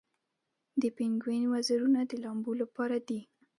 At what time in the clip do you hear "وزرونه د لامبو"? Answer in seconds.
1.53-2.51